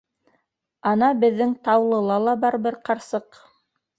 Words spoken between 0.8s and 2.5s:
Ана беҙҙең Таулыла ла